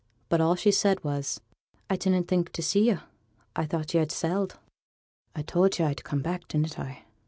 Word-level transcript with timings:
But 0.29 0.41
all 0.41 0.55
she 0.55 0.71
said 0.71 1.03
was 1.03 1.41
'I 1.87 1.95
didn't 1.97 2.27
think 2.27 2.51
to 2.53 2.63
see 2.63 2.89
yo'. 2.89 3.01
I 3.55 3.67
thought 3.67 3.93
yo'd 3.93 4.11
ha' 4.11 4.11
sailed.' 4.15 4.57
'I 5.35 5.41
told 5.43 5.77
yo' 5.77 5.85
I 5.85 5.89
should 5.89 6.03
come 6.05 6.23
back, 6.23 6.47
didn't 6.47 6.79
I?' 6.79 7.03